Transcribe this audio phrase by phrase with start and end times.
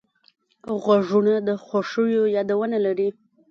[0.81, 3.09] غوږونه د خوښیو یادونه لري